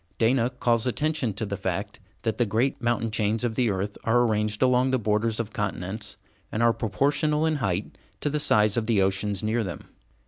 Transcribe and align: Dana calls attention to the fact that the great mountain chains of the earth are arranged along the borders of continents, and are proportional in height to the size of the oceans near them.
Dana 0.17 0.49
calls 0.49 0.87
attention 0.87 1.35
to 1.35 1.45
the 1.45 1.55
fact 1.55 1.99
that 2.23 2.39
the 2.39 2.45
great 2.47 2.81
mountain 2.81 3.11
chains 3.11 3.43
of 3.43 3.53
the 3.53 3.69
earth 3.69 3.99
are 4.03 4.23
arranged 4.25 4.63
along 4.63 4.89
the 4.89 4.97
borders 4.97 5.39
of 5.39 5.53
continents, 5.53 6.17
and 6.51 6.63
are 6.63 6.73
proportional 6.73 7.45
in 7.45 7.57
height 7.57 7.99
to 8.21 8.31
the 8.31 8.39
size 8.39 8.77
of 8.77 8.87
the 8.87 8.99
oceans 8.99 9.43
near 9.43 9.63
them. 9.63 9.89